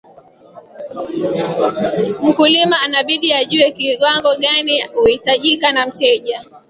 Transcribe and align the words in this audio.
Mkulima 2.23 2.81
anabidi 2.81 3.33
ajue 3.33 3.71
kiwango 3.71 4.35
gani 4.35 4.83
uhitajika 5.03 5.71
na 5.71 5.87
mteja 5.87 6.45